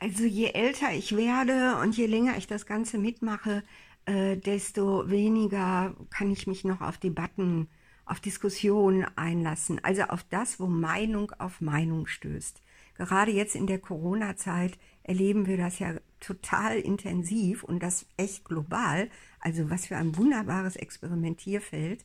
Also 0.00 0.24
je 0.24 0.52
älter 0.52 0.92
ich 0.92 1.16
werde 1.16 1.76
und 1.82 1.96
je 1.96 2.06
länger 2.06 2.36
ich 2.36 2.46
das 2.46 2.66
Ganze 2.66 2.98
mitmache, 2.98 3.64
äh, 4.06 4.36
desto 4.36 5.10
weniger 5.10 5.94
kann 6.10 6.30
ich 6.30 6.46
mich 6.46 6.64
noch 6.64 6.80
auf 6.80 6.98
Debatten, 6.98 7.68
auf 8.06 8.20
Diskussionen 8.20 9.06
einlassen. 9.16 9.82
Also 9.82 10.02
auf 10.02 10.22
das, 10.22 10.60
wo 10.60 10.66
Meinung 10.66 11.32
auf 11.38 11.60
Meinung 11.60 12.06
stößt. 12.06 12.62
Gerade 12.94 13.32
jetzt 13.32 13.56
in 13.56 13.66
der 13.66 13.80
Corona-Zeit 13.80 14.78
erleben 15.02 15.46
wir 15.46 15.56
das 15.56 15.80
ja 15.80 15.94
total 16.20 16.78
intensiv 16.78 17.64
und 17.64 17.82
das 17.82 18.06
echt 18.16 18.44
global. 18.44 19.10
Also 19.40 19.68
was 19.68 19.86
für 19.86 19.96
ein 19.96 20.16
wunderbares 20.16 20.76
Experimentierfeld 20.76 22.04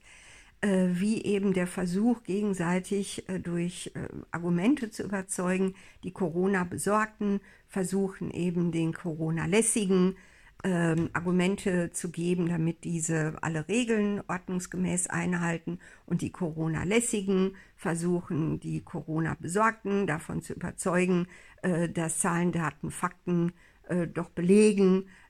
wie 0.64 1.24
eben 1.24 1.54
der 1.54 1.68
Versuch, 1.68 2.24
gegenseitig 2.24 3.28
äh, 3.28 3.40
durch 3.40 3.92
äh, 3.96 4.08
Argumente 4.32 4.90
zu 4.90 5.04
überzeugen, 5.04 5.76
die 6.04 6.12
Corona-Besorgten 6.12 7.42
versuchen 7.68 8.32
eben 8.32 8.72
den 8.72 8.94
Corona-lässigen 8.94 10.16
ähm, 10.64 11.10
Argumente 11.12 11.92
zu 11.92 12.10
geben, 12.12 12.48
damit 12.48 12.86
diese 12.86 13.36
alle 13.42 13.68
Regeln 13.68 14.22
ordnungsgemäß 14.28 15.08
einhalten 15.08 15.80
und 16.06 16.22
die 16.22 16.32
Corona-lässigen 16.32 17.56
versuchen, 17.76 18.60
die 18.62 18.82
Corona-Besorgten 18.82 20.08
davon 20.08 20.42
zu 20.42 20.54
überzeugen, 20.54 21.28
äh, 21.62 21.90
dass 21.90 22.20
Zahlen, 22.20 22.54
Daten, 22.54 22.92
Fakten 22.92 23.52
äh, 23.90 24.08
doch 24.08 24.30
belegen, 24.30 25.04
äh, 25.04 25.23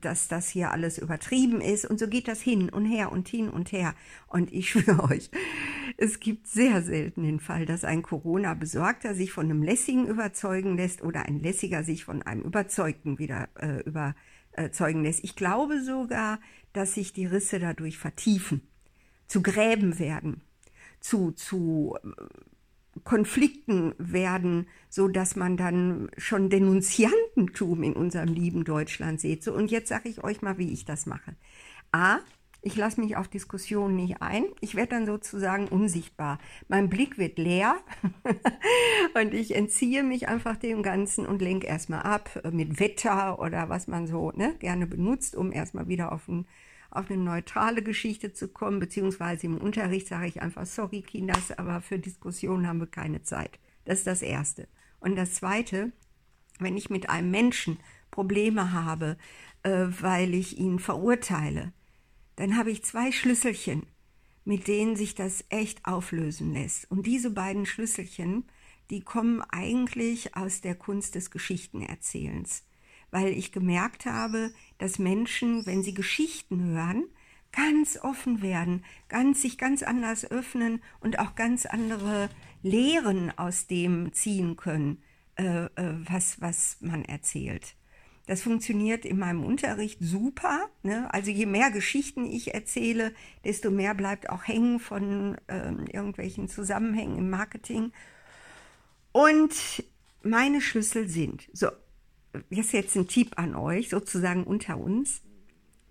dass 0.00 0.28
das 0.28 0.48
hier 0.48 0.70
alles 0.70 0.98
übertrieben 0.98 1.60
ist. 1.60 1.84
Und 1.84 1.98
so 1.98 2.08
geht 2.08 2.28
das 2.28 2.40
hin 2.40 2.68
und 2.68 2.84
her 2.84 3.12
und 3.12 3.28
hin 3.28 3.48
und 3.48 3.72
her. 3.72 3.94
Und 4.28 4.52
ich 4.52 4.70
schwöre 4.70 5.04
euch, 5.04 5.30
es 5.96 6.20
gibt 6.20 6.46
sehr 6.46 6.82
selten 6.82 7.22
den 7.22 7.40
Fall, 7.40 7.66
dass 7.66 7.84
ein 7.84 8.02
Corona-Besorgter 8.02 9.14
sich 9.14 9.32
von 9.32 9.46
einem 9.46 9.62
Lässigen 9.62 10.06
überzeugen 10.06 10.76
lässt 10.76 11.02
oder 11.02 11.26
ein 11.26 11.40
Lässiger 11.40 11.84
sich 11.84 12.04
von 12.04 12.22
einem 12.22 12.42
Überzeugten 12.42 13.18
wieder 13.18 13.48
äh, 13.54 13.82
überzeugen 13.82 15.02
lässt. 15.02 15.24
Ich 15.24 15.36
glaube 15.36 15.82
sogar, 15.82 16.38
dass 16.72 16.94
sich 16.94 17.12
die 17.12 17.26
Risse 17.26 17.58
dadurch 17.58 17.98
vertiefen, 17.98 18.60
zu 19.26 19.42
Gräben 19.42 19.98
werden, 19.98 20.42
zu, 21.00 21.32
zu 21.32 21.96
äh, 22.02 22.08
Konflikten 23.04 23.94
werden, 23.98 24.66
so 24.88 25.08
dass 25.08 25.36
man 25.36 25.56
dann 25.56 26.10
schon 26.16 26.50
Denunziantentum 26.50 27.82
in 27.82 27.94
unserem 27.94 28.32
lieben 28.32 28.64
Deutschland 28.64 29.20
sieht. 29.20 29.42
So, 29.42 29.52
und 29.52 29.70
jetzt 29.70 29.88
sage 29.88 30.08
ich 30.08 30.24
euch 30.24 30.42
mal, 30.42 30.58
wie 30.58 30.72
ich 30.72 30.84
das 30.84 31.06
mache. 31.06 31.36
A, 31.92 32.18
ich 32.66 32.74
lasse 32.74 33.00
mich 33.00 33.16
auf 33.16 33.28
Diskussionen 33.28 33.94
nicht 33.94 34.22
ein. 34.22 34.46
Ich 34.60 34.74
werde 34.74 34.90
dann 34.90 35.06
sozusagen 35.06 35.68
unsichtbar. 35.68 36.38
Mein 36.66 36.88
Blick 36.88 37.16
wird 37.16 37.38
leer 37.38 37.76
und 39.14 39.34
ich 39.34 39.54
entziehe 39.54 40.02
mich 40.02 40.28
einfach 40.28 40.56
dem 40.56 40.82
Ganzen 40.82 41.26
und 41.26 41.40
lenke 41.40 41.68
erstmal 41.68 42.02
ab 42.02 42.42
mit 42.50 42.80
Wetter 42.80 43.38
oder 43.38 43.68
was 43.68 43.86
man 43.86 44.08
so 44.08 44.32
ne, 44.32 44.56
gerne 44.58 44.88
benutzt, 44.88 45.36
um 45.36 45.52
erstmal 45.52 45.86
wieder 45.86 46.10
auf 46.10 46.26
ein 46.26 46.46
auf 46.90 47.10
eine 47.10 47.22
neutrale 47.22 47.82
Geschichte 47.82 48.32
zu 48.32 48.48
kommen, 48.48 48.78
beziehungsweise 48.78 49.46
im 49.46 49.58
Unterricht 49.58 50.08
sage 50.08 50.26
ich 50.26 50.42
einfach, 50.42 50.66
sorry 50.66 51.02
Kinders, 51.02 51.52
aber 51.52 51.80
für 51.80 51.98
Diskussionen 51.98 52.66
haben 52.66 52.80
wir 52.80 52.86
keine 52.86 53.22
Zeit. 53.22 53.58
Das 53.84 53.98
ist 53.98 54.06
das 54.06 54.22
Erste. 54.22 54.68
Und 55.00 55.16
das 55.16 55.34
Zweite, 55.34 55.92
wenn 56.58 56.76
ich 56.76 56.90
mit 56.90 57.10
einem 57.10 57.30
Menschen 57.30 57.78
Probleme 58.10 58.72
habe, 58.72 59.16
äh, 59.62 59.86
weil 60.00 60.34
ich 60.34 60.58
ihn 60.58 60.78
verurteile, 60.78 61.72
dann 62.36 62.56
habe 62.56 62.70
ich 62.70 62.84
zwei 62.84 63.12
Schlüsselchen, 63.12 63.86
mit 64.44 64.68
denen 64.68 64.96
sich 64.96 65.14
das 65.14 65.44
echt 65.48 65.84
auflösen 65.86 66.52
lässt. 66.52 66.90
Und 66.90 67.06
diese 67.06 67.30
beiden 67.30 67.66
Schlüsselchen, 67.66 68.44
die 68.90 69.00
kommen 69.00 69.42
eigentlich 69.42 70.36
aus 70.36 70.60
der 70.60 70.76
Kunst 70.76 71.14
des 71.14 71.30
Geschichtenerzählens 71.30 72.64
weil 73.10 73.28
ich 73.28 73.52
gemerkt 73.52 74.06
habe, 74.06 74.52
dass 74.78 74.98
Menschen, 74.98 75.66
wenn 75.66 75.82
sie 75.82 75.94
Geschichten 75.94 76.62
hören, 76.62 77.04
ganz 77.52 77.98
offen 77.98 78.42
werden, 78.42 78.84
ganz, 79.08 79.42
sich 79.42 79.58
ganz 79.58 79.82
anders 79.82 80.30
öffnen 80.30 80.82
und 81.00 81.18
auch 81.18 81.34
ganz 81.34 81.66
andere 81.66 82.28
Lehren 82.62 83.36
aus 83.38 83.66
dem 83.66 84.12
ziehen 84.12 84.56
können, 84.56 85.02
äh, 85.36 85.64
äh, 85.64 85.94
was, 86.08 86.40
was 86.40 86.76
man 86.80 87.04
erzählt. 87.04 87.76
Das 88.26 88.42
funktioniert 88.42 89.04
in 89.04 89.18
meinem 89.18 89.44
Unterricht 89.44 89.98
super. 90.00 90.68
Ne? 90.82 91.12
Also 91.14 91.30
je 91.30 91.46
mehr 91.46 91.70
Geschichten 91.70 92.26
ich 92.26 92.54
erzähle, 92.54 93.14
desto 93.44 93.70
mehr 93.70 93.94
bleibt 93.94 94.28
auch 94.28 94.46
hängen 94.46 94.80
von 94.80 95.36
äh, 95.46 95.70
irgendwelchen 95.92 96.48
Zusammenhängen 96.48 97.16
im 97.18 97.30
Marketing. 97.30 97.92
Und 99.12 99.84
meine 100.22 100.60
Schlüssel 100.60 101.08
sind, 101.08 101.48
so, 101.52 101.68
das 102.50 102.66
ist 102.66 102.72
jetzt 102.72 102.96
ein 102.96 103.08
Tipp 103.08 103.32
an 103.36 103.54
euch, 103.54 103.88
sozusagen 103.88 104.44
unter 104.44 104.78
uns. 104.78 105.22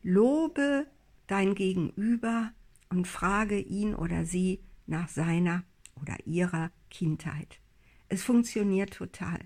Lobe 0.04 0.88
dein 1.28 1.56
Gegenüber 1.56 2.52
und 2.90 3.08
frage 3.08 3.60
ihn 3.60 3.96
oder 3.96 4.26
sie 4.26 4.62
nach 4.88 5.10
seiner 5.10 5.64
oder 6.02 6.16
ihrer 6.26 6.72
Kindheit. 6.90 7.60
Es 8.10 8.24
funktioniert 8.24 8.94
total. 8.94 9.40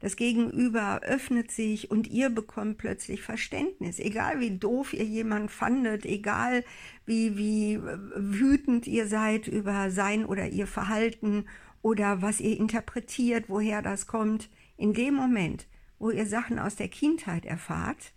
Das 0.00 0.16
Gegenüber 0.16 1.00
öffnet 1.02 1.50
sich 1.50 1.90
und 1.90 2.08
ihr 2.08 2.30
bekommt 2.30 2.78
plötzlich 2.78 3.20
Verständnis. 3.20 3.98
Egal 3.98 4.40
wie 4.40 4.56
doof 4.56 4.94
ihr 4.94 5.04
jemand 5.04 5.50
fandet, 5.50 6.06
egal 6.06 6.64
wie, 7.04 7.36
wie 7.36 7.78
wütend 8.16 8.86
ihr 8.86 9.06
seid 9.06 9.46
über 9.46 9.90
sein 9.90 10.24
oder 10.24 10.48
ihr 10.48 10.66
Verhalten 10.66 11.44
oder 11.82 12.22
was 12.22 12.40
ihr 12.40 12.58
interpretiert, 12.58 13.44
woher 13.48 13.82
das 13.82 14.06
kommt. 14.06 14.48
In 14.78 14.94
dem 14.94 15.14
Moment, 15.14 15.66
wo 16.00 16.10
ihr 16.10 16.26
Sachen 16.26 16.58
aus 16.58 16.74
der 16.74 16.88
Kindheit 16.88 17.44
erfahrt, 17.44 18.12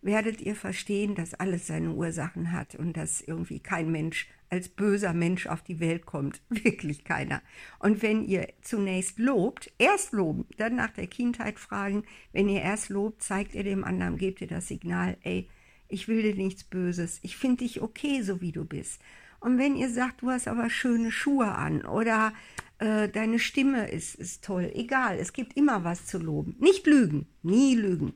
werdet 0.00 0.40
ihr 0.40 0.54
verstehen, 0.54 1.14
dass 1.14 1.34
alles 1.34 1.66
seine 1.66 1.92
Ursachen 1.92 2.52
hat 2.52 2.76
und 2.76 2.96
dass 2.96 3.20
irgendwie 3.20 3.60
kein 3.60 3.90
Mensch 3.90 4.28
als 4.48 4.68
böser 4.68 5.12
Mensch 5.12 5.48
auf 5.48 5.62
die 5.62 5.80
Welt 5.80 6.06
kommt. 6.06 6.40
Wirklich 6.48 7.04
keiner. 7.04 7.42
Und 7.80 8.00
wenn 8.00 8.24
ihr 8.24 8.48
zunächst 8.62 9.18
lobt, 9.18 9.72
erst 9.78 10.12
loben, 10.12 10.46
dann 10.56 10.76
nach 10.76 10.92
der 10.92 11.08
Kindheit 11.08 11.58
fragen, 11.58 12.04
wenn 12.32 12.48
ihr 12.48 12.62
erst 12.62 12.88
lobt, 12.88 13.22
zeigt 13.22 13.54
ihr 13.54 13.64
dem 13.64 13.82
anderen, 13.82 14.16
gebt 14.16 14.40
ihr 14.40 14.46
das 14.46 14.68
Signal, 14.68 15.16
ey, 15.22 15.48
ich 15.88 16.06
will 16.08 16.22
dir 16.22 16.36
nichts 16.36 16.64
Böses, 16.64 17.18
ich 17.22 17.36
finde 17.36 17.64
dich 17.64 17.82
okay, 17.82 18.22
so 18.22 18.40
wie 18.40 18.52
du 18.52 18.64
bist. 18.64 19.00
Und 19.40 19.58
wenn 19.58 19.76
ihr 19.76 19.90
sagt, 19.90 20.22
du 20.22 20.30
hast 20.30 20.48
aber 20.48 20.70
schöne 20.70 21.10
Schuhe 21.10 21.52
an 21.52 21.84
oder 21.84 22.32
äh, 22.78 23.08
deine 23.08 23.38
Stimme 23.38 23.88
ist, 23.88 24.14
ist 24.14 24.44
toll. 24.44 24.70
Egal, 24.74 25.18
es 25.18 25.32
gibt 25.32 25.56
immer 25.56 25.84
was 25.84 26.06
zu 26.06 26.18
loben. 26.18 26.56
Nicht 26.58 26.86
lügen, 26.86 27.26
nie 27.42 27.74
lügen, 27.74 28.14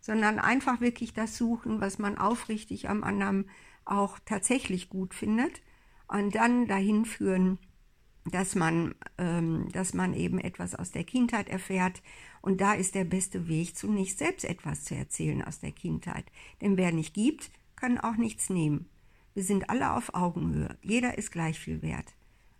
sondern 0.00 0.38
einfach 0.38 0.80
wirklich 0.80 1.14
das 1.14 1.36
suchen, 1.36 1.80
was 1.80 1.98
man 1.98 2.18
aufrichtig 2.18 2.88
am 2.88 3.04
anderen 3.04 3.48
auch 3.84 4.18
tatsächlich 4.24 4.88
gut 4.88 5.14
findet 5.14 5.62
und 6.08 6.34
dann 6.34 6.66
dahin 6.66 7.04
führen, 7.04 7.58
dass 8.26 8.54
man, 8.54 8.94
ähm, 9.18 9.68
dass 9.72 9.94
man 9.94 10.14
eben 10.14 10.38
etwas 10.38 10.74
aus 10.74 10.92
der 10.92 11.04
Kindheit 11.04 11.48
erfährt. 11.48 12.02
Und 12.40 12.60
da 12.60 12.74
ist 12.74 12.94
der 12.94 13.04
beste 13.04 13.48
Weg, 13.48 13.76
zunächst 13.76 14.18
selbst 14.18 14.44
etwas 14.44 14.84
zu 14.84 14.94
erzählen 14.94 15.42
aus 15.42 15.58
der 15.60 15.72
Kindheit. 15.72 16.24
Denn 16.60 16.76
wer 16.76 16.92
nicht 16.92 17.14
gibt, 17.14 17.50
kann 17.76 17.98
auch 17.98 18.16
nichts 18.16 18.50
nehmen. 18.50 18.88
Wir 19.34 19.42
sind 19.42 19.70
alle 19.70 19.92
auf 19.94 20.14
Augenhöhe. 20.14 20.76
Jeder 20.82 21.16
ist 21.18 21.32
gleich 21.32 21.58
viel 21.58 21.82
wert. 21.82 22.14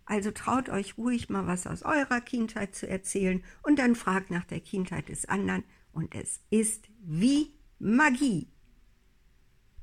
Also 0.05 0.31
traut 0.31 0.69
euch 0.69 0.97
ruhig 0.97 1.29
mal 1.29 1.47
was 1.47 1.67
aus 1.67 1.83
eurer 1.83 2.21
Kindheit 2.21 2.75
zu 2.75 2.87
erzählen 2.87 3.43
und 3.61 3.79
dann 3.79 3.95
fragt 3.95 4.31
nach 4.31 4.43
der 4.43 4.59
Kindheit 4.59 5.09
des 5.09 5.25
anderen 5.25 5.63
und 5.91 6.13
es 6.15 6.41
ist 6.49 6.89
wie 6.99 7.53
Magie. 7.79 8.52